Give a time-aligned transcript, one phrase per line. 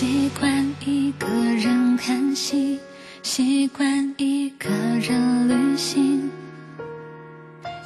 [0.00, 2.80] 习惯一个人看戏
[3.22, 6.30] 习惯一个人旅行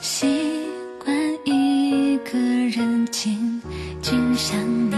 [0.00, 0.64] 习
[1.04, 1.12] 惯
[1.44, 3.60] 一个人静
[4.00, 4.56] 静想
[4.88, 4.94] 你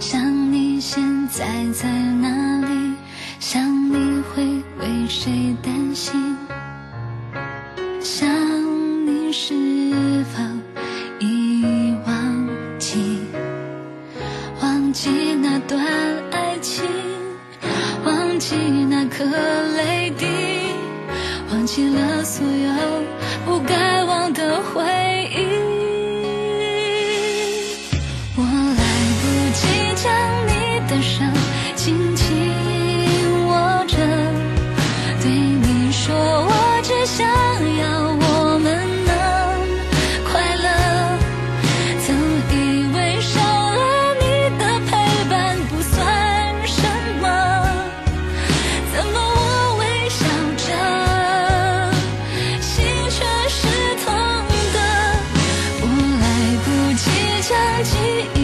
[0.00, 2.28] 想你现在在哪
[2.66, 2.92] 里
[3.38, 4.44] 想你会
[4.80, 6.31] 为谁担心。
[18.84, 19.24] 那颗
[19.76, 20.26] 泪滴
[21.50, 23.02] 忘记了所有
[23.46, 24.82] 不该忘的回
[25.34, 25.61] 忆。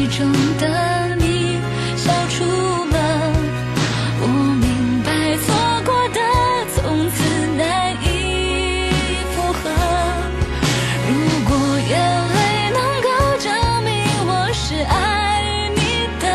[0.07, 1.59] 中的你
[1.97, 2.97] 笑出了
[4.21, 4.27] 我
[4.61, 5.47] 明白错
[5.85, 6.21] 过的
[6.75, 7.17] 从此
[7.57, 8.07] 难以
[9.35, 9.59] 复合
[11.09, 11.11] 如
[11.49, 11.93] 果眼
[12.35, 12.39] 泪
[12.71, 13.07] 能够
[13.39, 13.47] 证
[13.85, 13.91] 明
[14.27, 15.81] 我是爱你
[16.21, 16.27] 的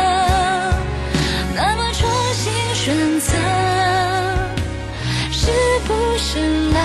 [1.54, 2.84] 那么重新选
[3.20, 3.32] 择
[5.32, 5.50] 是
[5.86, 6.38] 不是
[6.72, 6.78] 来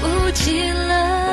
[0.00, 1.23] 不及了？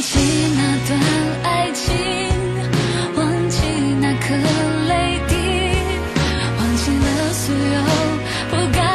[0.00, 0.18] 忘记
[0.56, 0.98] 那段
[1.42, 1.94] 爱情，
[3.16, 3.60] 忘记
[4.00, 4.34] 那颗
[4.88, 5.34] 泪滴，
[6.56, 7.78] 忘记了所有
[8.48, 8.89] 不该。